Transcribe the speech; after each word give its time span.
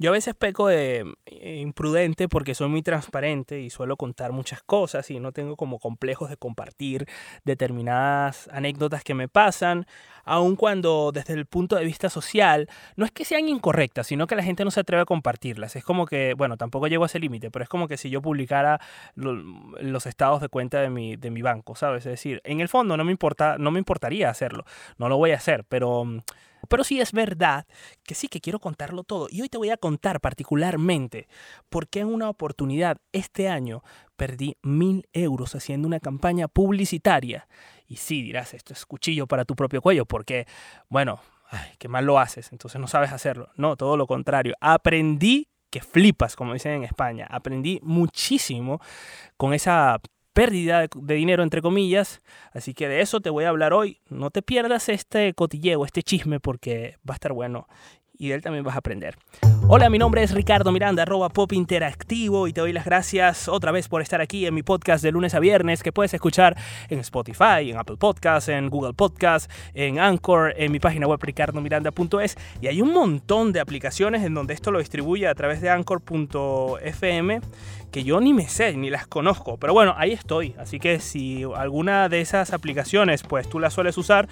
Yo 0.00 0.08
a 0.08 0.12
veces 0.12 0.34
peco 0.34 0.66
de 0.66 1.04
eh, 1.26 1.56
imprudente 1.56 2.26
porque 2.26 2.54
soy 2.54 2.70
muy 2.70 2.80
transparente 2.80 3.60
y 3.60 3.68
suelo 3.68 3.98
contar 3.98 4.32
muchas 4.32 4.62
cosas 4.62 5.10
y 5.10 5.20
no 5.20 5.32
tengo 5.32 5.56
como 5.56 5.78
complejos 5.78 6.30
de 6.30 6.38
compartir 6.38 7.06
determinadas 7.44 8.48
anécdotas 8.50 9.04
que 9.04 9.12
me 9.12 9.28
pasan, 9.28 9.84
aun 10.24 10.56
cuando 10.56 11.12
desde 11.12 11.34
el 11.34 11.44
punto 11.44 11.76
de 11.76 11.84
vista 11.84 12.08
social 12.08 12.66
no 12.96 13.04
es 13.04 13.10
que 13.10 13.26
sean 13.26 13.46
incorrectas, 13.46 14.06
sino 14.06 14.26
que 14.26 14.36
la 14.36 14.42
gente 14.42 14.64
no 14.64 14.70
se 14.70 14.80
atreve 14.80 15.02
a 15.02 15.04
compartirlas. 15.04 15.76
Es 15.76 15.84
como 15.84 16.06
que, 16.06 16.32
bueno, 16.32 16.56
tampoco 16.56 16.86
llego 16.86 17.02
a 17.02 17.06
ese 17.06 17.18
límite, 17.18 17.50
pero 17.50 17.62
es 17.62 17.68
como 17.68 17.86
que 17.86 17.98
si 17.98 18.08
yo 18.08 18.22
publicara 18.22 18.80
los 19.16 20.06
estados 20.06 20.40
de 20.40 20.48
cuenta 20.48 20.80
de 20.80 20.88
mi, 20.88 21.16
de 21.16 21.30
mi 21.30 21.42
banco, 21.42 21.74
¿sabes? 21.74 22.06
Es 22.06 22.12
decir, 22.12 22.40
en 22.44 22.60
el 22.60 22.70
fondo 22.70 22.96
no 22.96 23.04
me, 23.04 23.12
importa, 23.12 23.58
no 23.58 23.70
me 23.70 23.78
importaría 23.78 24.30
hacerlo, 24.30 24.64
no 24.96 25.10
lo 25.10 25.18
voy 25.18 25.32
a 25.32 25.36
hacer, 25.36 25.64
pero 25.68 26.06
pero 26.68 26.84
sí 26.84 27.00
es 27.00 27.12
verdad 27.12 27.66
que 28.04 28.14
sí 28.14 28.28
que 28.28 28.40
quiero 28.40 28.58
contarlo 28.58 29.04
todo. 29.04 29.28
Y 29.30 29.42
hoy 29.42 29.48
te 29.48 29.58
voy 29.58 29.70
a 29.70 29.76
contar 29.76 30.20
particularmente 30.20 31.28
por 31.68 31.88
qué 31.88 32.00
en 32.00 32.08
una 32.08 32.28
oportunidad 32.28 32.98
este 33.12 33.48
año 33.48 33.82
perdí 34.16 34.56
mil 34.62 35.08
euros 35.12 35.54
haciendo 35.54 35.88
una 35.88 36.00
campaña 36.00 36.48
publicitaria. 36.48 37.48
Y 37.86 37.96
sí, 37.96 38.22
dirás, 38.22 38.54
esto 38.54 38.72
es 38.72 38.86
cuchillo 38.86 39.26
para 39.26 39.44
tu 39.44 39.56
propio 39.56 39.82
cuello, 39.82 40.06
porque, 40.06 40.46
bueno, 40.88 41.20
ay, 41.50 41.70
qué 41.78 41.88
mal 41.88 42.04
lo 42.04 42.18
haces, 42.18 42.52
entonces 42.52 42.80
no 42.80 42.86
sabes 42.86 43.12
hacerlo. 43.12 43.50
No, 43.56 43.76
todo 43.76 43.96
lo 43.96 44.06
contrario. 44.06 44.54
Aprendí 44.60 45.48
que 45.70 45.80
flipas, 45.80 46.36
como 46.36 46.52
dicen 46.52 46.72
en 46.72 46.84
España. 46.84 47.26
Aprendí 47.30 47.80
muchísimo 47.82 48.80
con 49.36 49.54
esa 49.54 50.00
pérdida 50.40 50.86
de, 50.94 51.14
dinero, 51.14 51.42
entre 51.42 51.60
comillas. 51.60 52.22
Así 52.54 52.72
que 52.72 52.88
de 52.88 53.02
eso 53.02 53.20
te 53.20 53.28
voy 53.28 53.44
a 53.44 53.50
hablar 53.50 53.74
hoy. 53.74 53.98
No 54.08 54.30
te 54.30 54.40
pierdas 54.40 54.88
este 54.88 55.34
cotilleo, 55.34 55.84
este 55.84 56.02
chisme, 56.02 56.40
porque 56.40 56.96
va 57.06 57.12
a 57.12 57.16
estar 57.16 57.34
bueno 57.34 57.68
y 58.18 58.28
de 58.28 58.36
él 58.36 58.42
también 58.42 58.64
vas 58.64 58.74
a 58.74 58.78
aprender. 58.78 59.18
Hola, 59.72 59.88
mi 59.88 59.98
nombre 59.98 60.20
es 60.24 60.32
Ricardo 60.32 60.72
Miranda, 60.72 61.04
arroba 61.04 61.28
pop 61.28 61.52
interactivo 61.52 62.48
y 62.48 62.52
te 62.52 62.60
doy 62.60 62.72
las 62.72 62.84
gracias 62.84 63.46
otra 63.46 63.70
vez 63.70 63.86
por 63.86 64.02
estar 64.02 64.20
aquí 64.20 64.44
en 64.44 64.52
mi 64.52 64.64
podcast 64.64 65.00
de 65.00 65.12
lunes 65.12 65.32
a 65.36 65.38
viernes 65.38 65.84
que 65.84 65.92
puedes 65.92 66.12
escuchar 66.12 66.56
en 66.88 66.98
Spotify, 66.98 67.70
en 67.70 67.78
Apple 67.78 67.96
Podcasts, 67.96 68.48
en 68.48 68.68
Google 68.68 68.94
Podcasts, 68.94 69.48
en 69.72 70.00
Anchor, 70.00 70.54
en 70.56 70.72
mi 70.72 70.80
página 70.80 71.06
web 71.06 71.20
ricardomiranda.es 71.22 72.36
y 72.60 72.66
hay 72.66 72.82
un 72.82 72.92
montón 72.92 73.52
de 73.52 73.60
aplicaciones 73.60 74.24
en 74.24 74.34
donde 74.34 74.54
esto 74.54 74.72
lo 74.72 74.80
distribuye 74.80 75.28
a 75.28 75.36
través 75.36 75.60
de 75.60 75.70
anchor.fm 75.70 77.40
que 77.90 78.04
yo 78.04 78.20
ni 78.20 78.32
me 78.32 78.48
sé, 78.48 78.76
ni 78.76 78.90
las 78.90 79.06
conozco. 79.06 79.56
Pero 79.56 79.72
bueno, 79.72 79.94
ahí 79.96 80.12
estoy. 80.12 80.54
Así 80.58 80.78
que 80.78 81.00
si 81.00 81.44
alguna 81.56 82.08
de 82.08 82.20
esas 82.20 82.52
aplicaciones, 82.52 83.22
pues 83.22 83.48
tú 83.48 83.58
las 83.58 83.74
sueles 83.74 83.98
usar, 83.98 84.28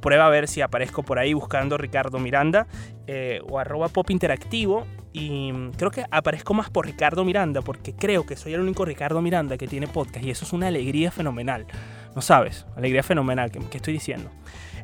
prueba 0.00 0.26
a 0.26 0.30
ver 0.30 0.48
si 0.48 0.60
aparezco 0.60 1.02
por 1.02 1.18
ahí 1.18 1.34
buscando 1.34 1.76
Ricardo 1.78 2.18
Miranda 2.18 2.66
eh, 3.06 3.40
o 3.48 3.58
arroba 3.58 3.88
pop 3.88 4.10
interactivo. 4.10 4.77
Y 5.12 5.52
creo 5.76 5.90
que 5.90 6.04
aparezco 6.10 6.54
más 6.54 6.70
por 6.70 6.86
Ricardo 6.86 7.24
Miranda, 7.24 7.62
porque 7.62 7.94
creo 7.94 8.26
que 8.26 8.36
soy 8.36 8.54
el 8.54 8.60
único 8.60 8.84
Ricardo 8.84 9.22
Miranda 9.22 9.56
que 9.56 9.66
tiene 9.66 9.86
podcast. 9.88 10.24
Y 10.24 10.30
eso 10.30 10.44
es 10.44 10.52
una 10.52 10.68
alegría 10.68 11.10
fenomenal. 11.10 11.66
No 12.14 12.22
sabes, 12.22 12.66
alegría 12.76 13.02
fenomenal 13.02 13.50
que, 13.50 13.58
estoy 13.76 13.94
diciendo. 13.94 14.30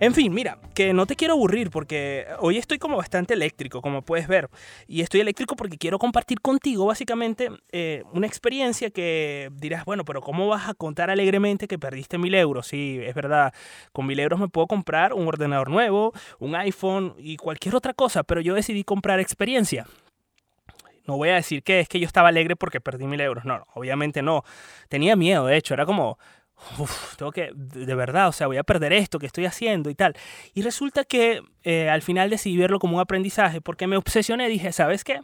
En 0.01 0.13
fin, 0.13 0.33
mira, 0.35 0.59
que 0.75 0.93
no 0.93 1.07
te 1.07 1.15
quiero 1.15 1.35
aburrir 1.35 1.71
porque 1.71 2.27
hoy 2.41 2.59
estoy 2.59 2.79
como 2.79 2.97
bastante 2.97 3.35
eléctrico, 3.35 3.81
como 3.81 4.03
puedes 4.03 4.27
ver. 4.27 4.49
Y 4.89 5.03
estoy 5.03 5.21
eléctrico 5.21 5.57
porque 5.57 5.79
quiero 5.79 5.99
compartir 5.99 6.41
contigo 6.41 6.87
básicamente 6.87 7.51
eh, 7.71 8.03
una 8.13 8.27
experiencia 8.27 8.91
que 8.91 9.51
dirás, 9.55 9.85
bueno, 9.85 10.05
pero 10.05 10.21
¿cómo 10.21 10.49
vas 10.49 10.69
a 10.69 10.75
contar 10.75 11.11
alegremente 11.11 11.69
que 11.69 11.79
perdiste 11.79 12.19
mil 12.19 12.35
euros? 12.35 12.67
Sí, 12.67 13.01
es 13.03 13.15
verdad, 13.15 13.55
con 13.93 14.07
mil 14.07 14.19
euros 14.19 14.41
me 14.41 14.49
puedo 14.49 14.67
comprar 14.67 15.13
un 15.13 15.29
ordenador 15.29 15.71
nuevo, 15.71 16.13
un 16.39 16.57
iPhone 16.57 17.15
y 17.19 17.37
cualquier 17.37 17.77
otra 17.77 17.95
cosa, 17.95 18.25
pero 18.25 18.41
yo 18.41 18.55
decidí 18.55 18.85
comprar 18.85 19.21
experiencia. 19.21 19.87
No 21.07 21.17
voy 21.17 21.29
a 21.29 21.35
decir 21.35 21.63
que 21.63 21.81
es 21.81 21.89
que 21.89 22.01
yo 22.01 22.07
estaba 22.07 22.29
alegre 22.29 22.57
porque 22.57 22.81
perdí 22.81 23.07
mil 23.07 23.21
euros. 23.21 23.45
No, 23.45 23.67
obviamente 23.75 24.23
no. 24.23 24.45
Tenía 24.89 25.17
miedo, 25.17 25.47
de 25.47 25.57
hecho, 25.57 25.75
era 25.75 25.87
como, 25.87 26.19
Uf, 26.79 27.17
tengo 27.17 27.33
que, 27.33 27.51
de 27.55 27.95
verdad, 27.95 28.29
o 28.29 28.33
sea, 28.33 28.47
voy 28.47 28.57
a 28.57 28.63
perder 28.63 28.93
esto 28.93 29.19
que 29.19 29.27
estoy 29.27 29.45
haciendo 29.47 29.91
y 29.91 29.95
tal. 29.95 30.15
Y 30.55 30.63
resulta 30.63 31.05
que 31.05 31.43
eh, 31.63 31.91
al 31.91 32.03
final 32.03 32.31
decidí 32.31 32.57
verlo 32.57 32.79
como 32.79 32.97
un 32.97 33.01
aprendizaje 33.01 33.61
porque 33.61 33.87
me 33.87 33.97
obsesioné, 33.97 34.49
dije, 34.49 34.73
¿sabes 34.73 35.05
qué? 35.05 35.21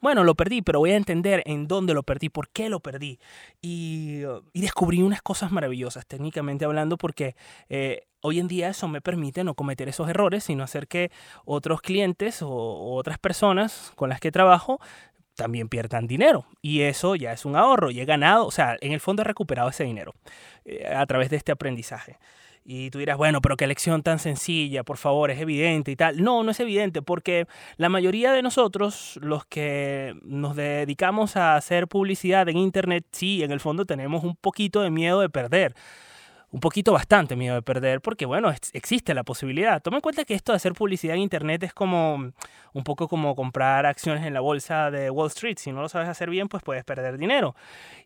Bueno, 0.00 0.22
lo 0.22 0.36
perdí, 0.36 0.62
pero 0.62 0.78
voy 0.78 0.92
a 0.92 0.96
entender 0.96 1.42
en 1.44 1.66
dónde 1.66 1.92
lo 1.92 2.04
perdí, 2.04 2.28
por 2.28 2.48
qué 2.48 2.68
lo 2.68 2.78
perdí. 2.80 3.18
Y, 3.60 4.22
y 4.52 4.60
descubrí 4.60 5.02
unas 5.02 5.22
cosas 5.22 5.50
maravillosas, 5.50 6.06
técnicamente 6.06 6.64
hablando, 6.64 6.96
porque 6.96 7.34
eh, 7.68 8.06
hoy 8.20 8.38
en 8.38 8.46
día 8.46 8.68
eso 8.68 8.86
me 8.86 9.00
permite 9.00 9.42
no 9.42 9.54
cometer 9.54 9.88
esos 9.88 10.08
errores, 10.08 10.44
sino 10.44 10.62
hacer 10.62 10.86
que 10.86 11.10
otros 11.44 11.80
clientes 11.80 12.42
o 12.42 12.94
otras 12.94 13.18
personas 13.18 13.92
con 13.96 14.08
las 14.08 14.20
que 14.20 14.30
trabajo 14.30 14.80
también 15.38 15.68
pierdan 15.68 16.06
dinero. 16.06 16.44
Y 16.60 16.82
eso 16.82 17.14
ya 17.14 17.32
es 17.32 17.46
un 17.46 17.56
ahorro 17.56 17.90
y 17.90 18.00
he 18.00 18.04
ganado, 18.04 18.44
o 18.44 18.50
sea, 18.50 18.76
en 18.80 18.92
el 18.92 19.00
fondo 19.00 19.22
he 19.22 19.24
recuperado 19.24 19.70
ese 19.70 19.84
dinero 19.84 20.12
eh, 20.66 20.86
a 20.86 21.06
través 21.06 21.30
de 21.30 21.36
este 21.36 21.52
aprendizaje. 21.52 22.18
Y 22.64 22.90
tú 22.90 22.98
dirás, 22.98 23.16
bueno, 23.16 23.40
pero 23.40 23.56
qué 23.56 23.66
lección 23.66 24.02
tan 24.02 24.18
sencilla, 24.18 24.84
por 24.84 24.98
favor, 24.98 25.30
es 25.30 25.40
evidente 25.40 25.90
y 25.92 25.96
tal. 25.96 26.22
No, 26.22 26.42
no 26.42 26.50
es 26.50 26.60
evidente 26.60 27.00
porque 27.00 27.46
la 27.78 27.88
mayoría 27.88 28.32
de 28.32 28.42
nosotros, 28.42 29.18
los 29.22 29.46
que 29.46 30.14
nos 30.22 30.54
dedicamos 30.54 31.36
a 31.36 31.56
hacer 31.56 31.88
publicidad 31.88 32.46
en 32.50 32.58
Internet, 32.58 33.06
sí, 33.12 33.42
en 33.42 33.52
el 33.52 33.60
fondo 33.60 33.86
tenemos 33.86 34.22
un 34.22 34.36
poquito 34.36 34.82
de 34.82 34.90
miedo 34.90 35.20
de 35.20 35.30
perder 35.30 35.74
un 36.50 36.60
poquito 36.60 36.92
bastante 36.92 37.36
miedo 37.36 37.54
de 37.54 37.62
perder, 37.62 38.00
porque 38.00 38.24
bueno, 38.24 38.50
existe 38.72 39.12
la 39.14 39.22
posibilidad. 39.22 39.82
Toma 39.82 39.98
en 39.98 40.00
cuenta 40.00 40.24
que 40.24 40.34
esto 40.34 40.52
de 40.52 40.56
hacer 40.56 40.72
publicidad 40.72 41.14
en 41.14 41.22
Internet 41.22 41.62
es 41.62 41.74
como 41.74 42.32
un 42.72 42.84
poco 42.84 43.08
como 43.08 43.34
comprar 43.34 43.84
acciones 43.84 44.24
en 44.24 44.32
la 44.32 44.40
bolsa 44.40 44.90
de 44.90 45.10
Wall 45.10 45.28
Street. 45.28 45.58
Si 45.58 45.72
no 45.72 45.82
lo 45.82 45.88
sabes 45.88 46.08
hacer 46.08 46.30
bien, 46.30 46.48
pues 46.48 46.62
puedes 46.62 46.84
perder 46.84 47.18
dinero. 47.18 47.54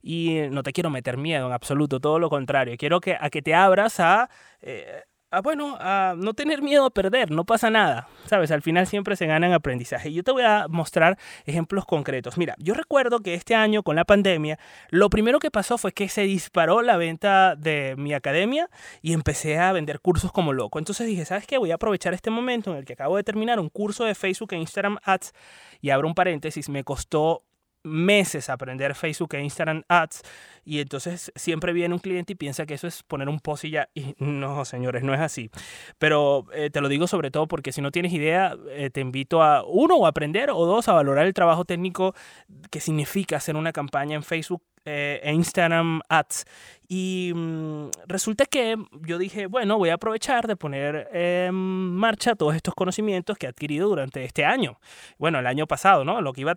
Y 0.02 0.40
no 0.50 0.62
te 0.62 0.72
quiero 0.72 0.90
meter 0.90 1.16
miedo 1.16 1.46
en 1.46 1.52
absoluto, 1.52 2.00
todo 2.00 2.18
lo 2.18 2.28
contrario. 2.28 2.76
Quiero 2.76 3.00
que, 3.00 3.16
a 3.18 3.30
que 3.30 3.42
te 3.42 3.54
abras 3.54 4.00
a... 4.00 4.28
Eh, 4.60 5.02
a, 5.32 5.40
bueno, 5.40 5.76
a 5.80 6.14
no 6.16 6.34
tener 6.34 6.62
miedo 6.62 6.84
a 6.84 6.90
perder, 6.90 7.30
no 7.30 7.44
pasa 7.44 7.70
nada, 7.70 8.06
¿sabes? 8.26 8.50
Al 8.50 8.60
final 8.60 8.86
siempre 8.86 9.16
se 9.16 9.26
gana 9.26 9.46
en 9.46 9.54
aprendizaje. 9.54 10.12
Yo 10.12 10.22
te 10.22 10.30
voy 10.30 10.42
a 10.42 10.66
mostrar 10.68 11.18
ejemplos 11.46 11.86
concretos. 11.86 12.36
Mira, 12.36 12.54
yo 12.58 12.74
recuerdo 12.74 13.20
que 13.20 13.32
este 13.34 13.54
año 13.54 13.82
con 13.82 13.96
la 13.96 14.04
pandemia, 14.04 14.58
lo 14.90 15.08
primero 15.08 15.38
que 15.38 15.50
pasó 15.50 15.78
fue 15.78 15.92
que 15.92 16.08
se 16.10 16.22
disparó 16.22 16.82
la 16.82 16.98
venta 16.98 17.56
de 17.56 17.94
mi 17.96 18.12
academia 18.12 18.68
y 19.00 19.14
empecé 19.14 19.58
a 19.58 19.72
vender 19.72 20.00
cursos 20.00 20.30
como 20.32 20.52
loco. 20.52 20.78
Entonces 20.78 21.06
dije, 21.06 21.24
¿sabes 21.24 21.46
qué? 21.46 21.56
Voy 21.56 21.70
a 21.70 21.76
aprovechar 21.76 22.12
este 22.12 22.30
momento 22.30 22.70
en 22.70 22.76
el 22.76 22.84
que 22.84 22.92
acabo 22.92 23.16
de 23.16 23.24
terminar 23.24 23.58
un 23.58 23.70
curso 23.70 24.04
de 24.04 24.14
Facebook 24.14 24.52
e 24.52 24.56
Instagram 24.56 24.98
Ads 25.02 25.32
y 25.80 25.90
abro 25.90 26.06
un 26.06 26.14
paréntesis, 26.14 26.68
me 26.68 26.84
costó 26.84 27.42
meses 27.84 28.48
aprender 28.48 28.94
Facebook 28.94 29.34
e 29.34 29.42
Instagram 29.42 29.82
Ads 29.88 30.22
y 30.64 30.80
entonces 30.80 31.32
siempre 31.34 31.72
viene 31.72 31.94
un 31.94 32.00
cliente 32.00 32.34
y 32.34 32.36
piensa 32.36 32.66
que 32.66 32.74
eso 32.74 32.86
es 32.86 33.02
poner 33.02 33.28
un 33.28 33.40
post 33.40 33.64
y 33.64 33.70
ya. 33.70 33.88
Y 33.94 34.14
no, 34.18 34.64
señores, 34.64 35.02
no 35.02 35.14
es 35.14 35.20
así. 35.20 35.50
Pero 35.98 36.46
eh, 36.54 36.70
te 36.70 36.80
lo 36.80 36.88
digo 36.88 37.06
sobre 37.06 37.30
todo 37.30 37.48
porque 37.48 37.72
si 37.72 37.80
no 37.80 37.90
tienes 37.90 38.12
idea, 38.12 38.56
eh, 38.70 38.90
te 38.90 39.00
invito 39.00 39.42
a, 39.42 39.64
uno, 39.64 40.06
a 40.06 40.10
aprender 40.10 40.50
o 40.50 40.64
dos, 40.64 40.88
a 40.88 40.92
valorar 40.92 41.26
el 41.26 41.34
trabajo 41.34 41.64
técnico 41.64 42.14
que 42.70 42.80
significa 42.80 43.36
hacer 43.36 43.56
una 43.56 43.72
campaña 43.72 44.14
en 44.14 44.22
Facebook 44.22 44.62
eh, 44.84 45.20
e 45.22 45.32
Instagram 45.32 46.00
Ads. 46.08 46.44
Y 46.88 47.32
mm, 47.34 47.90
resulta 48.06 48.46
que 48.46 48.76
yo 49.00 49.18
dije, 49.18 49.46
bueno, 49.46 49.78
voy 49.78 49.90
a 49.90 49.94
aprovechar 49.94 50.46
de 50.46 50.56
poner 50.56 51.08
en 51.12 51.54
marcha 51.54 52.34
todos 52.34 52.54
estos 52.54 52.74
conocimientos 52.74 53.38
que 53.38 53.46
he 53.46 53.48
adquirido 53.48 53.88
durante 53.88 54.24
este 54.24 54.44
año. 54.44 54.78
Bueno, 55.18 55.38
el 55.38 55.46
año 55.46 55.66
pasado, 55.66 56.04
¿no? 56.04 56.20
Lo 56.20 56.32
que 56.32 56.42
iba 56.42 56.54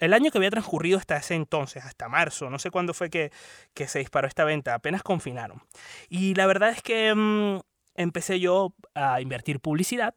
el 0.00 0.12
año 0.12 0.30
que 0.30 0.38
había 0.38 0.50
transcurrido 0.50 0.98
hasta 0.98 1.16
ese 1.16 1.34
entonces, 1.34 1.84
hasta 1.84 2.08
marzo. 2.08 2.48
No 2.50 2.58
sé 2.58 2.70
cuándo 2.70 2.94
fue 2.94 3.10
que, 3.10 3.32
que 3.74 3.86
se 3.88 3.98
disparó 3.98 4.28
esta 4.28 4.44
venta. 4.44 4.74
Apenas 4.74 5.02
confinaron. 5.02 5.62
Y 6.08 6.34
la 6.34 6.46
verdad 6.46 6.70
es 6.70 6.82
que 6.82 7.14
mm, 7.14 7.60
empecé 7.96 8.40
yo 8.40 8.74
a 8.94 9.20
invertir 9.20 9.60
publicidad 9.60 10.14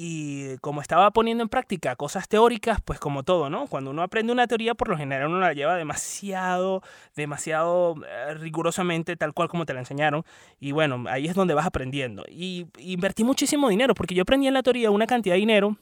y 0.00 0.56
como 0.58 0.80
estaba 0.80 1.10
poniendo 1.10 1.42
en 1.42 1.48
práctica 1.48 1.96
cosas 1.96 2.28
teóricas, 2.28 2.80
pues 2.80 3.00
como 3.00 3.24
todo, 3.24 3.50
¿no? 3.50 3.66
Cuando 3.66 3.90
uno 3.90 4.02
aprende 4.02 4.32
una 4.32 4.46
teoría, 4.46 4.74
por 4.74 4.88
lo 4.88 4.96
general 4.96 5.26
uno 5.26 5.40
la 5.40 5.52
lleva 5.52 5.74
demasiado, 5.74 6.82
demasiado 7.16 7.96
eh, 8.06 8.34
rigurosamente, 8.34 9.16
tal 9.16 9.34
cual 9.34 9.48
como 9.48 9.66
te 9.66 9.74
la 9.74 9.80
enseñaron. 9.80 10.22
Y 10.60 10.70
bueno, 10.70 11.04
ahí 11.08 11.26
es 11.26 11.34
donde 11.34 11.54
vas 11.54 11.66
aprendiendo. 11.66 12.24
Y 12.28 12.68
invertí 12.78 13.24
muchísimo 13.24 13.68
dinero, 13.68 13.94
porque 13.94 14.14
yo 14.14 14.22
aprendí 14.22 14.46
en 14.46 14.54
la 14.54 14.62
teoría 14.62 14.92
una 14.92 15.08
cantidad 15.08 15.34
de 15.34 15.40
dinero 15.40 15.76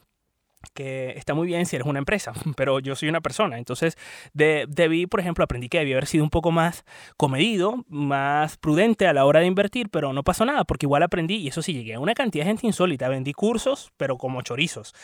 que 0.75 1.15
está 1.17 1.35
muy 1.35 1.47
bien 1.47 1.67
si 1.67 1.77
eres 1.77 1.87
una 1.87 1.99
empresa, 1.99 2.33
pero 2.57 2.81
yo 2.81 2.97
soy 2.97 3.09
una 3.09 3.21
persona. 3.21 3.59
Entonces, 3.59 3.97
debí, 4.35 5.07
por 5.07 5.21
ejemplo, 5.21 5.45
aprendí 5.45 5.69
que 5.69 5.79
debía 5.79 5.97
haber 5.97 6.07
sido 6.07 6.25
un 6.25 6.31
poco 6.31 6.51
más 6.51 6.85
comedido, 7.17 7.85
más 7.89 8.57
prudente 8.57 9.07
a 9.07 9.13
la 9.13 9.25
hora 9.25 9.41
de 9.41 9.47
invertir, 9.47 9.89
pero 9.91 10.13
no 10.13 10.23
pasó 10.23 10.45
nada, 10.45 10.65
porque 10.65 10.87
igual 10.87 11.03
aprendí, 11.03 11.37
y 11.37 11.49
eso 11.49 11.63
sí, 11.63 11.73
llegué 11.73 11.95
a 11.95 12.01
una 12.01 12.15
cantidad 12.15 12.45
de 12.45 12.51
gente 12.51 12.67
insólita. 12.67 13.09
Vendí 13.09 13.33
cursos, 13.33 13.93
pero 13.97 14.17
como 14.17 14.43
chorizos. 14.43 14.95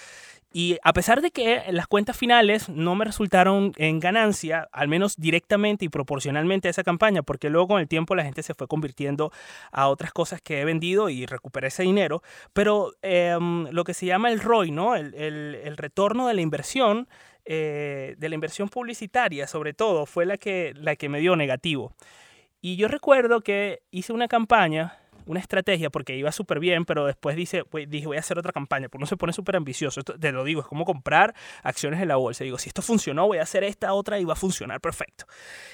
Y 0.53 0.77
a 0.83 0.93
pesar 0.93 1.23
de 1.23 1.31
que 1.31 1.63
las 1.71 1.87
cuentas 1.87 2.17
finales 2.17 2.69
no 2.69 2.95
me 2.95 3.07
resultaron 3.07 3.73
en 3.77 4.01
ganancia, 4.01 4.69
al 4.73 4.87
menos 4.87 5.17
directamente 5.17 5.87
y 5.87 5.89
proporcionalmente 5.89 6.69
a 6.69 6.71
esa 6.71 6.85
campaña, 6.85 7.23
porque 7.23 7.49
luego 7.49 7.69
con 7.69 7.81
el 7.81 7.89
tiempo 7.89 8.15
la 8.15 8.25
gente 8.25 8.43
se 8.43 8.55
fue 8.55 8.69
convirtiendo 8.69 9.33
a 9.71 9.89
otras 9.89 10.13
cosas 10.13 10.43
que 10.43 10.61
he 10.61 10.65
vendido 10.65 11.09
y 11.09 11.25
recuperé 11.25 11.69
ese 11.69 11.85
dinero, 11.85 12.23
pero 12.53 12.93
em, 13.01 13.67
lo 13.71 13.85
que 13.85 13.95
se 13.95 14.07
llama 14.07 14.31
el 14.31 14.41
ROI, 14.41 14.71
¿no? 14.73 14.95
El, 15.65 15.77
retorno 15.77 16.29
de 16.29 16.35
la 16.35 16.41
inversión, 16.41 17.09
eh, 17.45 18.15
de 18.19 18.29
la 18.29 18.35
inversión 18.35 18.69
publicitaria 18.69 19.47
sobre 19.47 19.75
todo, 19.75 20.07
fue 20.07 20.27
la 20.27 20.37
que, 20.37 20.75
la 20.77 20.97
que 20.97 21.09
me 21.09 21.21
dio 21.21 21.37
negativo. 21.37 21.95
Y 22.61 22.77
yo 22.77 22.89
recuerdo 22.89 23.41
que 23.41 23.83
hice 23.91 24.13
una 24.13 24.29
campaña 24.29 24.99
una 25.27 25.41
estrategia 25.41 25.91
porque 25.91 26.17
iba 26.17 26.33
súper 26.33 26.61
bien, 26.61 26.85
pero 26.85 27.07
después 27.07 27.37
dice, 27.37 27.65
pues, 27.65 27.89
dije, 27.89 28.07
voy 28.07 28.17
a 28.17 28.21
hacer 28.21 28.39
otra 28.39 28.53
campaña, 28.53 28.89
porque 28.89 28.99
uno 28.99 29.07
se 29.07 29.17
pone 29.17 29.33
súper 29.33 29.57
ambicioso. 29.57 30.03
Te 30.03 30.33
lo 30.33 30.45
digo, 30.45 30.61
es 30.61 30.67
como 30.67 30.85
comprar 30.85 31.35
acciones 31.63 32.01
en 32.01 32.09
la 32.09 32.17
bolsa. 32.17 32.45
Digo, 32.45 32.59
si 32.59 32.69
esto 32.69 32.83
funcionó, 32.83 33.27
voy 33.27 33.39
a 33.39 33.43
hacer 33.43 33.65
esta 33.65 33.93
otra 33.95 34.19
y 34.19 34.25
va 34.25 34.35
a 34.35 34.37
funcionar 34.37 34.81
perfecto. 34.81 35.27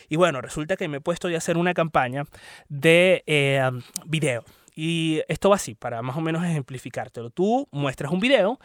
Y 0.09 0.17
bueno, 0.17 0.41
resulta 0.41 0.76
que 0.76 0.88
me 0.88 0.99
he 0.99 1.00
puesto 1.00 1.29
a 1.29 1.37
hacer 1.37 1.56
una 1.56 1.75
campaña 1.75 2.25
de 2.69 3.23
eh, 3.26 3.70
video. 4.06 4.44
Y 4.81 5.23
esto 5.27 5.51
va 5.51 5.57
así, 5.57 5.75
para 5.75 6.03
más 6.03 6.17
o 6.17 6.21
menos 6.21 6.45
ejemplificártelo. 6.45 7.31
Tú 7.31 7.67
muestras 7.73 8.13
un 8.13 8.21
video 8.21 8.61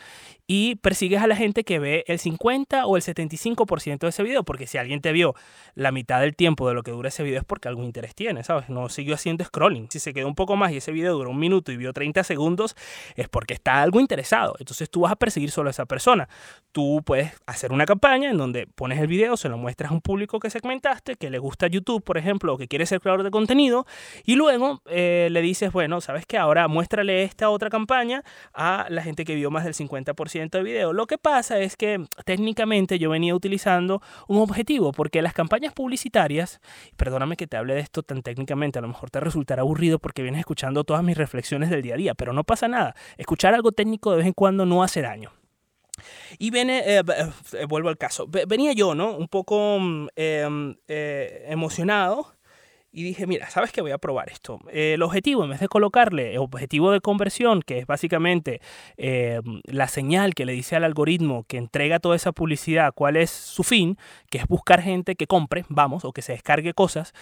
y 0.45 0.75
persigues 0.75 1.19
a 1.23 1.25
la 1.25 1.35
gente 1.35 1.63
que 1.63 1.79
ve 1.79 2.03
el 2.05 2.19
50 2.19 2.85
o 2.85 2.97
el 2.97 3.01
75% 3.01 3.97
de 3.97 4.09
ese 4.09 4.21
video, 4.21 4.43
porque 4.43 4.67
si 4.67 4.77
alguien 4.77 5.01
te 5.01 5.11
vio 5.11 5.33
la 5.73 5.91
mitad 5.91 6.21
del 6.21 6.35
tiempo 6.35 6.67
de 6.67 6.75
lo 6.75 6.83
que 6.83 6.91
dura 6.91 7.09
ese 7.09 7.23
video 7.23 7.39
es 7.39 7.45
porque 7.45 7.67
algún 7.67 7.85
interés 7.85 8.13
tiene, 8.13 8.43
¿sabes? 8.43 8.69
No 8.69 8.89
siguió 8.89 9.15
haciendo 9.15 9.43
scrolling. 9.43 9.89
Si 9.89 9.97
se 9.97 10.13
quedó 10.13 10.27
un 10.27 10.35
poco 10.35 10.55
más 10.55 10.71
y 10.71 10.77
ese 10.77 10.91
video 10.91 11.13
duró 11.13 11.31
un 11.31 11.39
minuto 11.39 11.71
y 11.71 11.77
vio 11.77 11.93
30 11.93 12.23
segundos, 12.23 12.75
es 13.15 13.27
porque 13.27 13.55
está 13.55 13.81
algo 13.81 13.99
interesado. 13.99 14.53
Entonces 14.59 14.91
tú 14.91 15.01
vas 15.01 15.13
a 15.13 15.15
perseguir 15.15 15.49
solo 15.49 15.69
a 15.69 15.71
esa 15.71 15.87
persona. 15.87 16.29
Tú 16.71 17.01
puedes 17.03 17.31
hacer 17.47 17.71
una 17.71 17.87
campaña 17.87 18.29
en 18.29 18.37
donde 18.37 18.67
pones 18.67 18.99
el 18.99 19.07
video, 19.07 19.35
se 19.35 19.49
lo 19.49 19.57
muestras 19.57 19.89
a 19.89 19.95
un 19.95 20.01
público 20.01 20.39
que 20.39 20.51
segmentaste, 20.51 21.15
que 21.15 21.31
le 21.31 21.39
gusta 21.39 21.65
YouTube, 21.65 22.03
por 22.03 22.19
ejemplo, 22.19 22.53
o 22.53 22.57
que 22.59 22.67
quiere 22.67 22.85
ser 22.85 22.99
creador 22.99 23.23
de 23.23 23.31
contenido, 23.31 23.87
y 24.23 24.35
luego 24.35 24.83
eh, 24.85 25.29
le 25.31 25.41
dices, 25.41 25.71
bueno, 25.71 26.02
¿sabes 26.03 26.25
qué? 26.25 26.37
Ahora 26.37 26.67
muéstrale 26.67 27.23
esta 27.23 27.49
otra 27.49 27.69
campaña 27.69 28.23
a 28.53 28.85
la 28.89 29.01
gente 29.01 29.25
que 29.25 29.35
vio 29.35 29.49
más 29.49 29.63
del 29.63 29.73
50% 29.73 30.49
de 30.49 30.63
video. 30.63 30.93
Lo 30.93 31.07
que 31.07 31.17
pasa 31.17 31.59
es 31.59 31.75
que 31.77 32.05
técnicamente 32.25 32.99
yo 32.99 33.09
venía 33.09 33.33
utilizando 33.33 34.01
un 34.27 34.37
objetivo, 34.37 34.91
porque 34.91 35.21
las 35.21 35.33
campañas 35.33 35.73
publicitarias, 35.73 36.59
perdóname 36.97 37.37
que 37.37 37.47
te 37.47 37.57
hable 37.57 37.75
de 37.75 37.79
esto 37.79 38.03
tan 38.03 38.21
técnicamente, 38.21 38.79
a 38.79 38.81
lo 38.81 38.89
mejor 38.89 39.09
te 39.09 39.19
resultará 39.19 39.61
aburrido 39.61 39.99
porque 39.99 40.21
vienes 40.21 40.39
escuchando 40.39 40.83
todas 40.83 41.03
mis 41.03 41.17
reflexiones 41.17 41.69
del 41.69 41.81
día 41.81 41.95
a 41.95 41.97
día, 41.97 42.13
pero 42.13 42.33
no 42.33 42.43
pasa 42.43 42.67
nada. 42.67 42.95
Escuchar 43.17 43.53
algo 43.53 43.71
técnico 43.71 44.11
de 44.11 44.17
vez 44.17 44.27
en 44.27 44.33
cuando 44.33 44.65
no 44.65 44.83
hace 44.83 45.01
daño. 45.01 45.31
Y 46.39 46.49
viene, 46.49 46.79
eh, 46.85 47.03
eh, 47.53 47.65
vuelvo 47.65 47.89
al 47.89 47.97
caso, 47.97 48.27
venía 48.27 48.73
yo, 48.73 48.95
¿no? 48.95 49.15
Un 49.15 49.27
poco 49.27 49.77
mm, 49.79 50.07
em, 50.15 50.75
eh, 50.87 51.45
emocionado 51.47 52.35
y 52.95 53.01
dije, 53.01 53.25
mira, 53.25 53.49
¿sabes 53.49 53.71
qué? 53.71 53.81
Voy 53.81 53.89
a 53.89 53.97
probar 53.97 54.29
esto. 54.29 54.59
el 54.71 55.01
objetivo, 55.01 55.43
en 55.43 55.49
vez 55.49 55.59
de 55.59 55.67
colocarle 55.67 56.33
el 56.33 56.37
objetivo 56.37 56.91
de 56.91 57.01
conversión, 57.01 57.63
que 57.63 57.79
es 57.79 57.87
básicamente 57.87 58.61
eh, 58.97 59.41
la 59.63 59.87
señal 59.87 60.35
que 60.35 60.45
le 60.45 60.53
dice 60.53 60.75
al 60.75 60.83
algoritmo 60.83 61.43
que 61.47 61.57
entrega 61.57 61.97
toda 61.99 62.15
esa 62.15 62.31
publicidad, 62.31 62.93
cuál 62.93 63.17
es 63.17 63.31
su 63.31 63.63
fin, 63.63 63.97
que 64.29 64.37
es 64.37 64.47
buscar 64.47 64.79
gente 64.81 65.15
que 65.15 65.25
compre, 65.25 65.65
vamos, 65.69 66.05
o 66.05 66.13
que 66.13 66.21
se 66.21 66.33
descargue 66.33 66.75
cosas, 66.75 67.13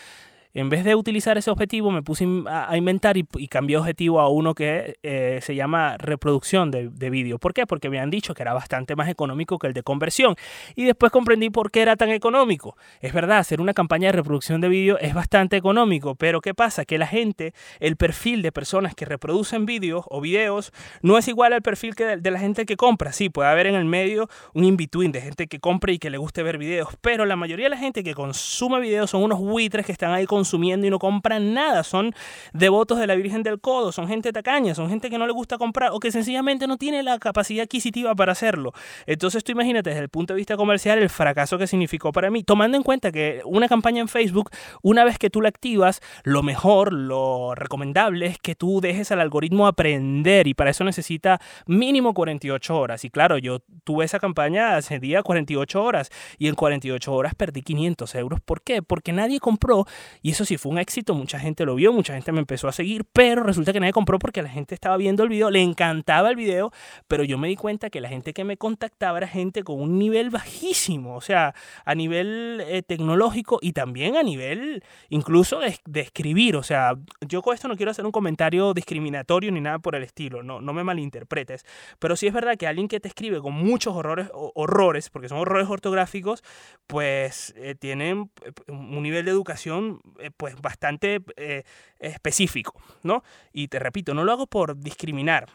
en 0.54 0.70
vez 0.70 0.84
de 0.84 0.96
utilizar 0.96 1.38
ese 1.38 1.52
objetivo, 1.52 1.92
me 1.92 2.02
puse 2.02 2.28
a 2.48 2.76
inventar 2.78 3.18
y, 3.18 3.26
cambié 3.48 3.78
objetivo 3.78 4.20
a 4.20 4.30
uno 4.30 4.54
que 4.54 4.98
eh, 5.04 5.40
se 5.42 5.56
llama 5.56 5.98
reproducción 5.98 6.72
de, 6.72 6.90
de 6.90 7.10
vídeo. 7.10 7.40
¿Por 7.40 7.54
qué? 7.54 7.66
Porque 7.66 7.90
me 7.90 8.00
han 8.00 8.10
dicho 8.10 8.34
que 8.34 8.44
era 8.44 8.54
bastante 8.54 8.96
más 8.96 9.10
económico 9.10 9.60
que 9.60 9.68
el 9.68 9.74
de 9.74 9.84
conversión. 9.84 10.36
Y 10.76 10.84
después 10.84 11.12
comprendí 11.12 11.50
por 11.50 11.72
qué 11.72 11.82
era 11.82 11.96
tan 11.96 12.10
económico. 12.10 12.76
Es 13.02 13.14
verdad, 13.14 13.40
hacer 13.40 13.62
una 13.62 13.74
campaña 13.74 14.08
de 14.08 14.14
reproducción 14.14 14.62
de 14.62 14.70
vídeo 14.70 14.98
es 15.00 15.14
bastante 15.14 15.58
económico, 15.58 16.16
pero 16.16 16.42
¿qué 16.42 16.54
pasa? 16.54 16.86
Que 16.86 16.98
la 16.98 17.08
gente, 17.08 17.54
el 17.80 17.96
perfil 17.96 18.42
de 18.42 18.52
personas 18.52 18.96
que 18.96 19.06
reproducen 19.06 19.66
vídeos 19.66 20.06
o 20.10 20.22
videos 20.22 20.72
no 21.02 21.18
es 21.18 21.28
igual 21.28 21.54
al 21.54 21.62
perfil 21.62 21.96
que 21.96 22.18
de, 22.18 22.32
la 22.32 22.40
gente 22.40 22.66
que 22.66 22.78
compra. 22.78 23.12
Sí, 23.12 23.30
puede 23.30 23.50
haber 23.50 23.68
en 23.68 23.76
el 23.76 23.86
medio 23.86 24.30
un 24.54 24.64
in-between 24.64 25.12
de 25.12 25.22
gente 25.22 25.48
que 25.48 25.60
compra 25.60 25.92
y 25.92 26.00
que 26.00 26.10
le 26.10 26.18
guste 26.18 26.44
ver 26.44 26.58
videos, 26.58 26.90
pero 27.02 27.26
la 27.26 27.36
mayoría 27.36 27.66
de 27.66 27.72
la 27.72 27.78
gente 27.78 28.04
que 28.04 28.14
consume 28.14 28.80
videos 28.80 29.10
son 29.10 29.24
unos 29.24 29.40
buitres 29.40 29.86
que 29.86 29.92
están 29.92 30.12
ahí 30.12 30.26
con 30.26 30.41
consumiendo 30.42 30.88
y 30.88 30.90
no 30.90 30.98
compran 30.98 31.54
nada. 31.54 31.84
Son 31.84 32.16
devotos 32.52 32.98
de 32.98 33.06
la 33.06 33.14
Virgen 33.14 33.44
del 33.44 33.62
Codo, 33.62 33.92
son 33.92 34.08
gente 34.08 34.34
tacaña, 34.34 34.74
son 34.74 34.90
gente 34.90 35.12
que 35.12 35.20
no 35.20 35.28
le 35.28 35.34
gusta 35.34 35.60
comprar 35.60 35.92
o 35.94 36.00
que 36.00 36.12
sencillamente 36.12 36.66
no 36.66 36.78
tiene 36.78 37.04
la 37.04 37.20
capacidad 37.20 37.64
adquisitiva 37.64 38.16
para 38.16 38.32
hacerlo. 38.32 38.74
Entonces 39.06 39.44
tú 39.44 39.52
imagínate 39.52 39.92
desde 39.92 40.02
el 40.02 40.10
punto 40.10 40.34
de 40.34 40.38
vista 40.38 40.58
comercial 40.58 40.98
el 40.98 41.10
fracaso 41.10 41.60
que 41.60 41.68
significó 41.68 42.12
para 42.12 42.32
mí, 42.32 42.44
tomando 42.44 42.76
en 42.76 42.82
cuenta 42.82 43.12
que 43.12 43.42
una 43.46 43.68
campaña 43.68 44.02
en 44.02 44.08
Facebook, 44.08 44.50
una 44.82 45.04
vez 45.04 45.20
que 45.20 45.30
tú 45.30 45.42
la 45.42 45.50
activas, 45.50 46.02
lo 46.24 46.42
mejor, 46.42 46.92
lo 46.92 47.54
recomendable 47.54 48.26
es 48.26 48.40
que 48.40 48.56
tú 48.56 48.82
dejes 48.82 49.12
al 49.12 49.20
algoritmo 49.20 49.68
aprender 49.68 50.48
y 50.48 50.56
para 50.56 50.72
eso 50.72 50.84
necesita 50.84 51.40
mínimo 51.68 52.16
48 52.16 52.76
horas. 52.76 53.06
Y 53.06 53.12
claro, 53.12 53.38
yo 53.38 53.60
tuve 53.84 54.06
esa 54.06 54.20
campaña 54.20 54.76
hace 54.76 55.00
día 55.00 55.22
48 55.22 55.84
horas 55.84 56.10
y 56.40 56.48
en 56.48 56.56
48 56.56 57.14
horas 57.14 57.36
perdí 57.36 57.62
500 57.62 58.16
euros. 58.16 58.42
¿Por 58.42 58.64
qué? 58.64 58.82
Porque 58.82 59.14
nadie 59.14 59.40
compró 59.40 59.86
y 60.24 60.31
eso 60.32 60.46
sí 60.46 60.58
fue 60.58 60.72
un 60.72 60.78
éxito, 60.78 61.14
mucha 61.14 61.40
gente 61.40 61.66
lo 61.66 61.76
vio, 61.76 61.94
mucha 61.94 62.14
gente 62.14 62.32
me 62.32 62.40
empezó 62.40 62.68
a 62.68 62.72
seguir, 62.72 63.06
pero 63.12 63.44
resulta 63.44 63.74
que 63.74 63.80
nadie 63.80 63.94
compró 63.94 64.20
porque 64.20 64.42
la 64.42 64.50
gente 64.50 64.76
estaba 64.76 64.98
viendo 64.98 65.24
el 65.24 65.30
video, 65.30 65.50
le 65.50 65.62
encantaba 65.62 66.30
el 66.30 66.36
video, 66.36 66.72
pero 67.08 67.24
yo 67.24 67.38
me 67.38 67.48
di 67.48 67.56
cuenta 67.56 67.90
que 67.90 68.02
la 68.02 68.10
gente 68.10 68.34
que 68.34 68.44
me 68.44 68.58
contactaba 68.58 69.18
era 69.18 69.28
gente 69.28 69.64
con 69.64 69.80
un 69.80 69.98
nivel 69.98 70.30
bajísimo, 70.30 71.16
o 71.16 71.22
sea, 71.22 71.54
a 71.86 71.96
nivel 71.96 72.64
eh, 72.68 72.82
tecnológico 72.84 73.60
y 73.62 73.74
también 73.74 74.16
a 74.16 74.24
nivel 74.24 74.84
incluso 75.10 75.60
de, 75.60 76.02
escribir, 76.02 76.56
o 76.56 76.64
sea, 76.64 76.94
yo 77.28 77.42
con 77.42 77.54
esto 77.54 77.68
no 77.68 77.76
quiero 77.76 77.92
hacer 77.92 78.06
un 78.06 78.12
comentario 78.12 78.74
discriminatorio 78.74 79.52
ni 79.52 79.62
nada 79.62 79.80
por 79.80 79.96
el 79.96 80.04
estilo, 80.04 80.44
no, 80.44 80.62
no 80.62 80.74
me 80.74 80.84
malinterpretes, 80.84 81.66
pero 82.00 82.16
sí 82.16 82.28
es 82.28 82.34
verdad 82.34 82.58
que 82.58 82.68
alguien 82.68 82.88
que 82.88 83.00
te 83.00 83.08
escribe 83.08 83.40
con 83.42 83.54
muchos 83.54 83.96
horrores, 83.96 84.30
horrores 84.34 85.10
porque 85.10 85.30
son 85.30 85.38
horrores 85.38 85.68
ortográficos, 85.70 86.44
pues 86.88 87.54
eh, 87.58 87.76
tienen 87.76 88.32
eh, 88.44 88.72
un 88.72 89.02
nivel 89.04 89.26
de 89.26 89.32
educación 89.32 90.00
pues 90.30 90.56
bastante 90.62 91.22
eh, 91.38 91.64
específico, 92.00 92.76
¿no? 93.02 93.24
Y 93.52 93.68
te 93.68 93.80
repito, 93.80 94.14
no 94.14 94.24
lo 94.24 94.32
hago 94.32 94.46
por 94.46 94.78
discriminar, 94.78 95.48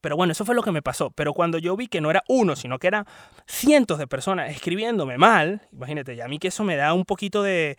pero 0.00 0.16
bueno, 0.16 0.32
eso 0.32 0.44
fue 0.44 0.54
lo 0.54 0.62
que 0.62 0.72
me 0.72 0.82
pasó. 0.82 1.10
Pero 1.10 1.32
cuando 1.32 1.58
yo 1.58 1.76
vi 1.76 1.88
que 1.88 2.00
no 2.00 2.10
era 2.10 2.22
uno, 2.28 2.56
sino 2.56 2.78
que 2.78 2.86
eran 2.86 3.06
cientos 3.46 3.98
de 3.98 4.06
personas 4.06 4.50
escribiéndome 4.50 5.18
mal, 5.18 5.62
imagínate, 5.72 6.14
ya 6.16 6.26
a 6.26 6.28
mí 6.28 6.38
que 6.38 6.48
eso 6.48 6.64
me 6.64 6.76
da 6.76 6.92
un 6.92 7.04
poquito 7.04 7.42
de 7.42 7.78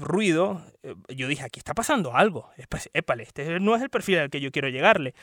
ruido, 0.00 0.60
eh, 0.82 0.94
yo 1.14 1.28
dije, 1.28 1.44
aquí 1.44 1.60
está 1.60 1.74
pasando 1.74 2.14
algo. 2.14 2.50
Épale, 2.92 3.22
este 3.22 3.60
no 3.60 3.76
es 3.76 3.82
el 3.82 3.90
perfil 3.90 4.18
al 4.18 4.30
que 4.30 4.40
yo 4.40 4.50
quiero 4.50 4.68
llegarle. 4.68 5.14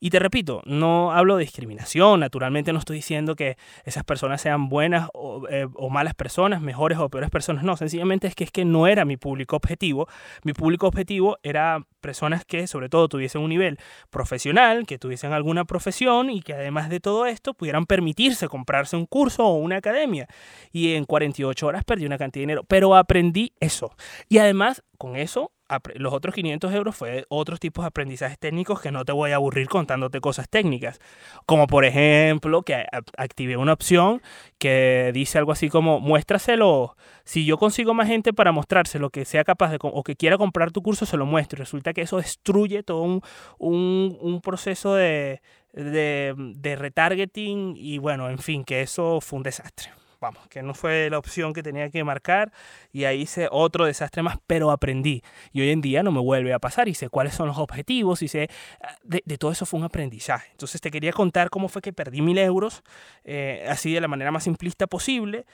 Y 0.00 0.10
te 0.10 0.18
repito, 0.18 0.62
no 0.66 1.12
hablo 1.12 1.36
de 1.36 1.44
discriminación, 1.44 2.20
naturalmente 2.20 2.72
no 2.72 2.78
estoy 2.78 2.96
diciendo 2.96 3.34
que 3.34 3.56
esas 3.84 4.04
personas 4.04 4.40
sean 4.40 4.68
buenas 4.68 5.08
o, 5.14 5.48
eh, 5.48 5.66
o 5.74 5.90
malas 5.90 6.14
personas, 6.14 6.60
mejores 6.60 6.98
o 6.98 7.08
peores 7.08 7.30
personas, 7.30 7.64
no, 7.64 7.76
sencillamente 7.76 8.26
es 8.26 8.34
que 8.34 8.44
es 8.44 8.50
que 8.50 8.64
no 8.64 8.86
era 8.86 9.04
mi 9.04 9.16
público 9.16 9.56
objetivo. 9.56 10.08
Mi 10.44 10.52
público 10.52 10.86
objetivo 10.86 11.38
era 11.42 11.86
personas 12.00 12.44
que 12.44 12.66
sobre 12.66 12.88
todo 12.88 13.08
tuviesen 13.08 13.42
un 13.42 13.50
nivel 13.50 13.78
profesional, 14.10 14.86
que 14.86 14.98
tuviesen 14.98 15.32
alguna 15.32 15.64
profesión 15.64 16.30
y 16.30 16.42
que 16.42 16.54
además 16.54 16.88
de 16.88 17.00
todo 17.00 17.26
esto 17.26 17.54
pudieran 17.54 17.86
permitirse 17.86 18.48
comprarse 18.48 18.96
un 18.96 19.06
curso 19.06 19.44
o 19.44 19.54
una 19.54 19.76
academia. 19.76 20.26
Y 20.72 20.94
en 20.94 21.04
48 21.04 21.66
horas 21.66 21.84
perdí 21.84 22.06
una 22.06 22.18
cantidad 22.18 22.40
de 22.40 22.46
dinero, 22.46 22.64
pero 22.64 22.96
aprendí 22.96 23.52
eso. 23.60 23.94
Y 24.28 24.38
además 24.38 24.82
con 24.98 25.16
eso 25.16 25.52
los 25.94 26.12
otros 26.12 26.34
500 26.34 26.72
euros 26.74 26.96
fue 26.96 27.24
otros 27.28 27.60
tipos 27.60 27.84
de 27.84 27.88
aprendizajes 27.88 28.38
técnicos 28.38 28.80
que 28.80 28.90
no 28.90 29.04
te 29.04 29.12
voy 29.12 29.32
a 29.32 29.36
aburrir 29.36 29.68
contándote 29.68 30.20
cosas 30.20 30.48
técnicas. 30.48 31.00
Como 31.46 31.66
por 31.66 31.84
ejemplo 31.84 32.62
que 32.62 32.84
activé 33.16 33.56
una 33.56 33.72
opción 33.72 34.22
que 34.58 35.10
dice 35.14 35.38
algo 35.38 35.52
así 35.52 35.68
como 35.68 36.00
muéstraselo. 36.00 36.96
Si 37.24 37.44
yo 37.44 37.58
consigo 37.58 37.94
más 37.94 38.08
gente 38.08 38.32
para 38.32 38.52
mostrárselo 38.52 39.10
que 39.10 39.24
sea 39.24 39.44
capaz 39.44 39.70
de 39.70 39.78
o 39.80 40.02
que 40.02 40.16
quiera 40.16 40.38
comprar 40.38 40.72
tu 40.72 40.82
curso, 40.82 41.06
se 41.06 41.16
lo 41.16 41.26
muestro. 41.26 41.58
Y 41.58 41.60
resulta 41.60 41.92
que 41.92 42.02
eso 42.02 42.18
destruye 42.18 42.82
todo 42.82 43.02
un, 43.02 43.22
un, 43.58 44.18
un 44.20 44.40
proceso 44.40 44.94
de, 44.94 45.40
de, 45.72 46.34
de 46.36 46.76
retargeting 46.76 47.74
y 47.76 47.98
bueno, 47.98 48.28
en 48.30 48.38
fin, 48.38 48.64
que 48.64 48.82
eso 48.82 49.20
fue 49.20 49.38
un 49.38 49.42
desastre 49.42 49.99
vamos, 50.20 50.46
que 50.48 50.62
no 50.62 50.74
fue 50.74 51.08
la 51.10 51.18
opción 51.18 51.52
que 51.52 51.62
tenía 51.62 51.90
que 51.90 52.04
marcar 52.04 52.52
y 52.92 53.04
ahí 53.04 53.22
hice 53.22 53.48
otro 53.50 53.86
desastre 53.86 54.22
más, 54.22 54.38
pero 54.46 54.70
aprendí. 54.70 55.22
Y 55.52 55.62
hoy 55.62 55.70
en 55.70 55.80
día 55.80 56.02
no 56.02 56.12
me 56.12 56.20
vuelve 56.20 56.52
a 56.52 56.58
pasar 56.58 56.88
y 56.88 56.94
sé 56.94 57.08
cuáles 57.08 57.34
son 57.34 57.48
los 57.48 57.58
objetivos 57.58 58.22
y 58.22 58.28
sé, 58.28 58.48
ah, 58.82 58.94
de, 59.02 59.20
todo 59.38 59.50
eso 59.50 59.66
fue 59.66 59.80
un 59.80 59.86
aprendizaje. 59.86 60.50
Entonces 60.52 60.80
te 60.80 60.90
quería 60.90 61.12
contar 61.12 61.50
cómo 61.50 61.68
fue 61.68 61.82
que 61.82 61.92
perdí 61.92 62.20
mil 62.20 62.38
euros, 62.38 62.82
eh, 63.24 63.66
así 63.68 63.92
de 63.92 64.00
la 64.00 64.08
manera 64.08 64.30
más 64.30 64.44
simplista 64.44 64.86
posible 64.86 65.46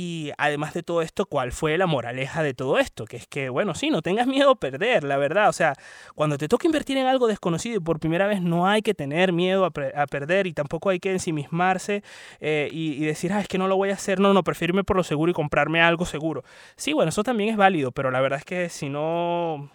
Y 0.00 0.30
además 0.38 0.74
de 0.74 0.84
todo 0.84 1.02
esto, 1.02 1.26
¿cuál 1.26 1.50
fue 1.50 1.76
la 1.76 1.88
moraleja 1.88 2.44
de 2.44 2.54
todo 2.54 2.78
esto? 2.78 3.04
Que 3.04 3.16
es 3.16 3.26
que, 3.26 3.48
bueno, 3.48 3.74
sí, 3.74 3.90
no 3.90 4.00
tengas 4.00 4.28
miedo 4.28 4.52
a 4.52 4.54
perder, 4.54 5.02
la 5.02 5.16
verdad. 5.16 5.48
O 5.48 5.52
sea, 5.52 5.74
cuando 6.14 6.38
te 6.38 6.46
toca 6.46 6.68
invertir 6.68 6.96
en 6.98 7.08
algo 7.08 7.26
desconocido 7.26 7.78
y 7.78 7.80
por 7.80 7.98
primera 7.98 8.28
vez 8.28 8.40
no 8.40 8.68
hay 8.68 8.80
que 8.80 8.94
tener 8.94 9.32
miedo 9.32 9.64
a, 9.64 9.70
perder 10.06 10.46
y 10.46 10.52
tampoco 10.52 10.90
hay 10.90 11.00
que 11.00 11.10
ensimismarse 11.10 12.04
eh, 12.38 12.68
y, 12.70 13.04
decir, 13.06 13.32
ah, 13.32 13.40
es 13.40 13.48
que 13.48 13.58
no 13.58 13.66
lo 13.66 13.76
voy 13.76 13.90
a 13.90 13.94
hacer. 13.94 14.20
No, 14.20 14.32
no, 14.32 14.44
prefiero 14.44 14.70
irme 14.70 14.84
por 14.84 14.96
lo 14.96 15.02
seguro 15.02 15.32
y 15.32 15.34
comprarme 15.34 15.80
algo 15.82 16.06
seguro. 16.06 16.44
Sí, 16.76 16.92
bueno, 16.92 17.08
eso 17.08 17.24
también 17.24 17.50
es 17.50 17.56
válido, 17.56 17.90
pero 17.90 18.12
la 18.12 18.20
verdad 18.20 18.38
es 18.38 18.44
que 18.44 18.68
si 18.68 18.88
no 18.88 19.68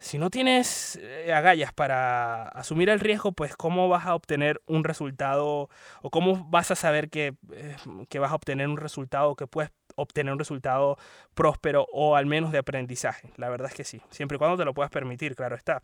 si 0.00 0.18
no 0.18 0.30
tienes 0.30 0.98
eh, 1.02 1.32
agallas 1.32 1.72
para 1.72 2.48
asumir 2.48 2.88
el 2.88 3.00
riesgo, 3.00 3.32
pues 3.32 3.56
cómo 3.56 3.88
vas 3.88 4.06
a 4.06 4.14
obtener 4.14 4.60
un 4.66 4.84
resultado 4.84 5.68
o 6.02 6.10
cómo 6.10 6.46
vas 6.50 6.70
a 6.70 6.76
saber 6.76 7.10
que, 7.10 7.34
eh, 7.52 7.76
que 8.08 8.18
vas 8.18 8.30
a 8.30 8.36
obtener 8.36 8.68
un 8.68 8.76
resultado 8.76 9.34
que 9.34 9.46
puedes 9.46 9.70
obtener 9.96 10.32
un 10.32 10.38
resultado 10.38 10.96
próspero 11.34 11.86
o 11.92 12.14
al 12.14 12.26
menos 12.26 12.52
de 12.52 12.58
aprendizaje. 12.58 13.32
La 13.36 13.48
verdad 13.48 13.68
es 13.68 13.74
que 13.74 13.84
sí, 13.84 14.00
siempre 14.10 14.36
y 14.36 14.38
cuando 14.38 14.56
te 14.56 14.64
lo 14.64 14.72
puedas 14.72 14.90
permitir, 14.90 15.34
claro 15.34 15.56
está. 15.56 15.80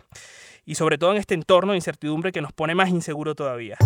Y 0.64 0.76
sobre 0.76 0.98
todo 0.98 1.12
en 1.12 1.18
este 1.18 1.34
entorno 1.34 1.72
de 1.72 1.78
incertidumbre 1.78 2.30
que 2.30 2.40
nos 2.40 2.52
pone 2.52 2.74
más 2.74 2.90
inseguro 2.90 3.34
todavía. 3.34 3.76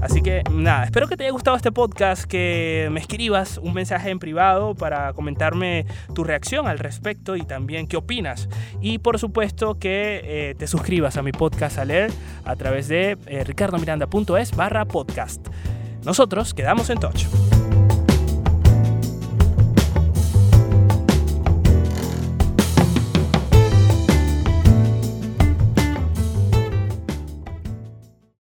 Así 0.00 0.22
que 0.22 0.42
nada, 0.50 0.84
espero 0.84 1.08
que 1.08 1.16
te 1.16 1.24
haya 1.24 1.32
gustado 1.32 1.56
este 1.56 1.72
podcast, 1.72 2.24
que 2.24 2.88
me 2.92 3.00
escribas 3.00 3.58
un 3.58 3.74
mensaje 3.74 4.10
en 4.10 4.18
privado 4.18 4.74
para 4.74 5.12
comentarme 5.14 5.86
tu 6.14 6.22
reacción 6.22 6.68
al 6.68 6.78
respecto 6.78 7.36
y 7.36 7.42
también 7.42 7.86
qué 7.86 7.96
opinas. 7.96 8.48
Y 8.80 8.98
por 8.98 9.18
supuesto 9.18 9.78
que 9.78 10.20
eh, 10.24 10.54
te 10.56 10.66
suscribas 10.66 11.16
a 11.16 11.22
mi 11.22 11.32
podcast 11.32 11.78
a 11.78 11.84
leer 11.84 12.12
a 12.44 12.56
través 12.56 12.88
de 12.88 13.18
eh, 13.26 13.44
ricardomiranda.es 13.44 14.54
barra 14.54 14.84
podcast. 14.84 15.46
Nosotros 16.04 16.54
quedamos 16.54 16.90
en 16.90 17.00
touch. 17.00 17.24